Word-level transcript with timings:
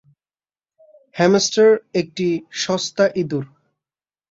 Hamster 1.15 1.67
একটা 1.93 2.27
সস্তা 2.53 3.05
ইঁদুর। 3.15 3.45